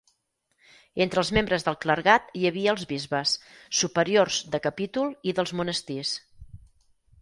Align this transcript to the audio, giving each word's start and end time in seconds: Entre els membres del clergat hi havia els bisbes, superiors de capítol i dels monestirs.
Entre 1.05 1.21
els 1.23 1.31
membres 1.37 1.65
del 1.67 1.77
clergat 1.85 2.33
hi 2.41 2.49
havia 2.51 2.73
els 2.77 2.87
bisbes, 2.95 3.37
superiors 3.83 4.43
de 4.57 4.65
capítol 4.69 5.17
i 5.33 5.39
dels 5.41 5.59
monestirs. 5.63 6.21